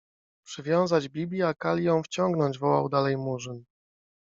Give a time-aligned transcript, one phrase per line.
[0.45, 3.63] —Przywiązać Bibi, a Kali ją wciągnąć!— wołał dalej Murzyn.